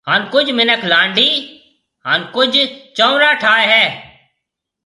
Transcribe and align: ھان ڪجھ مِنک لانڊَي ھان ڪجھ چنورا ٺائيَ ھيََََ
ھان 0.07 0.21
ڪجھ 0.33 0.51
مِنک 0.57 0.81
لانڊَي 0.91 1.31
ھان 2.05 2.19
ڪجھ 2.35 2.57
چنورا 2.97 3.31
ٺائيَ 3.41 3.65
ھيََََ 3.71 3.83